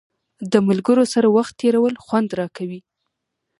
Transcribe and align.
د 0.51 0.53
ملګرو 0.67 1.03
سره 1.13 1.27
وخت 1.37 1.53
تېرول 1.61 1.93
خوند 2.05 2.29
راکوي. 2.39 2.79